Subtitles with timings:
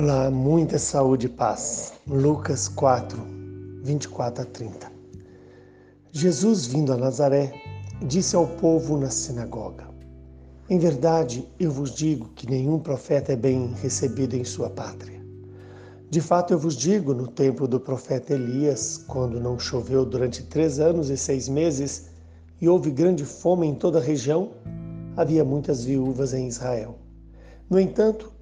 [0.00, 1.92] Olá, muita saúde e paz.
[2.06, 3.20] Lucas 4,
[3.82, 4.92] 24 a 30.
[6.12, 7.52] Jesus, vindo a Nazaré,
[8.06, 9.88] disse ao povo na sinagoga:
[10.70, 15.20] Em verdade, eu vos digo que nenhum profeta é bem recebido em sua pátria.
[16.08, 20.78] De fato, eu vos digo, no tempo do profeta Elias, quando não choveu durante três
[20.78, 22.06] anos e seis meses
[22.60, 24.52] e houve grande fome em toda a região,
[25.16, 27.00] havia muitas viúvas em Israel.
[27.68, 28.37] No entanto,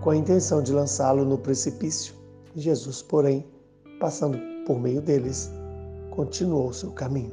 [0.00, 2.14] com a intenção de lançá-lo no precipício.
[2.56, 3.46] Jesus, porém,
[4.00, 5.50] passando por meio deles,
[6.10, 7.32] continuou seu caminho.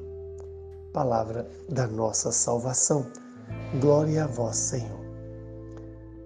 [0.94, 3.06] Palavra da nossa salvação.
[3.80, 5.00] Glória a vós, Senhor.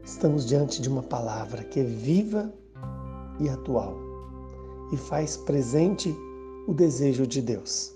[0.03, 2.51] Estamos diante de uma palavra que é viva
[3.39, 3.95] e atual
[4.91, 6.13] e faz presente
[6.67, 7.95] o desejo de Deus,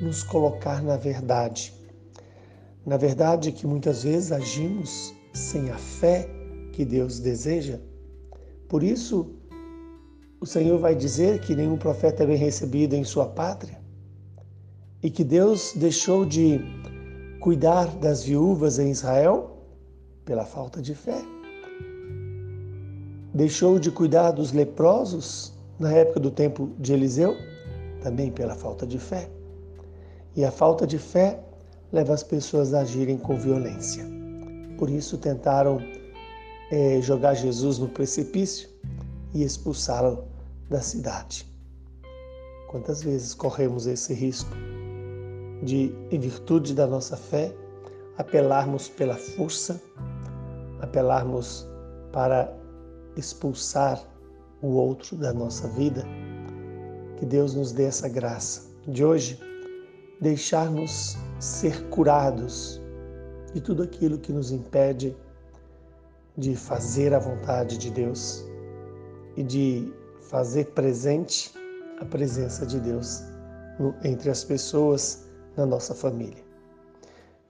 [0.00, 1.72] nos colocar na verdade.
[2.84, 6.35] Na verdade que muitas vezes agimos sem a fé
[6.76, 7.78] que Deus deseja.
[8.68, 9.30] Por isso,
[10.38, 13.80] o Senhor vai dizer que nenhum profeta é bem recebido em sua pátria
[15.02, 16.60] e que Deus deixou de
[17.40, 19.56] cuidar das viúvas em Israel
[20.26, 21.18] pela falta de fé.
[23.32, 27.34] Deixou de cuidar dos leprosos na época do tempo de Eliseu
[28.02, 29.30] também pela falta de fé.
[30.34, 31.40] E a falta de fé
[31.90, 34.04] leva as pessoas a agirem com violência.
[34.76, 35.80] Por isso tentaram
[36.70, 38.68] é, jogar Jesus no precipício
[39.34, 40.24] e expulsá-lo
[40.68, 41.46] da cidade.
[42.68, 44.50] Quantas vezes corremos esse risco
[45.62, 47.54] de, em virtude da nossa fé,
[48.18, 49.80] apelarmos pela força,
[50.80, 51.66] apelarmos
[52.12, 52.52] para
[53.16, 54.02] expulsar
[54.60, 56.04] o outro da nossa vida?
[57.16, 59.38] Que Deus nos dê essa graça de hoje
[60.20, 62.80] deixar-nos ser curados
[63.52, 65.16] de tudo aquilo que nos impede
[66.36, 68.44] de fazer a vontade de Deus
[69.36, 71.52] e de fazer presente
[72.00, 73.22] a presença de Deus
[73.78, 75.26] no, entre as pessoas
[75.56, 76.44] na nossa família.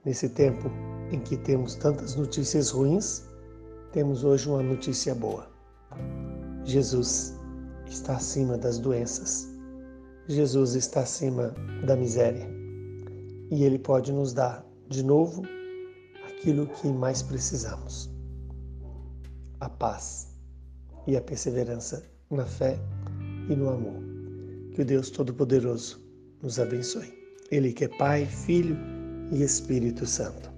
[0.05, 0.71] Nesse tempo
[1.11, 3.27] em que temos tantas notícias ruins,
[3.91, 5.49] temos hoje uma notícia boa.
[6.63, 7.37] Jesus
[7.87, 9.47] está acima das doenças.
[10.27, 11.53] Jesus está acima
[11.85, 12.47] da miséria.
[13.51, 15.41] E Ele pode nos dar de novo
[16.25, 18.16] aquilo que mais precisamos
[19.59, 20.27] a paz
[21.07, 22.79] e a perseverança na fé
[23.49, 24.01] e no amor.
[24.73, 26.01] Que o Deus Todo-Poderoso
[26.41, 27.13] nos abençoe.
[27.49, 28.77] Ele que é Pai, Filho
[29.31, 30.56] e Espírito Santo.